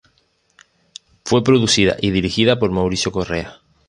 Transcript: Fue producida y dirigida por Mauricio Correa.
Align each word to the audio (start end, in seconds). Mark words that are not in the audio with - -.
Fue 1.25 1.43
producida 1.43 1.95
y 2.01 2.09
dirigida 2.09 2.57
por 2.57 2.71
Mauricio 2.71 3.11
Correa. 3.11 3.59